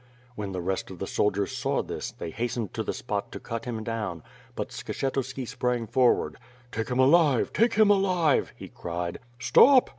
When 0.33 0.51
the 0.51 0.61
rest 0.63 0.89
of 0.89 0.97
the 0.97 1.05
soldiers 1.05 1.55
saw 1.55 1.83
this, 1.83 2.11
they 2.11 2.31
hastened 2.31 2.73
to 2.73 2.81
the 2.81 2.91
spot 2.91 3.31
to 3.33 3.39
cut 3.39 3.65
him 3.65 3.83
down, 3.83 4.23
but 4.55 4.69
Skshetuski 4.69 5.47
sprang 5.47 5.85
forward. 5.85 6.37
"Take 6.71 6.89
him 6.89 6.97
alive! 6.97 7.53
Take 7.53 7.75
him 7.75 7.91
alive!" 7.91 8.51
he 8.55 8.67
cried. 8.67 9.19
"Stop!" 9.37 9.89